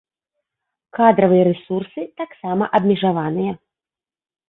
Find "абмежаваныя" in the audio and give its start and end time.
2.81-3.53